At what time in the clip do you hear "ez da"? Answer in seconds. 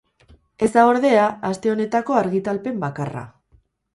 0.67-0.85